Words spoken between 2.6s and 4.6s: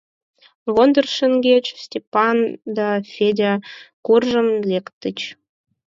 ден Федя куржын